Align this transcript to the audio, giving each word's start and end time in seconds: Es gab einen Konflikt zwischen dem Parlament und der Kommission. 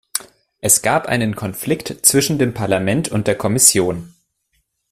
Es 0.61 0.81
gab 0.81 1.05
einen 1.05 1.35
Konflikt 1.35 2.03
zwischen 2.07 2.39
dem 2.39 2.55
Parlament 2.55 3.09
und 3.09 3.27
der 3.27 3.37
Kommission. 3.37 4.15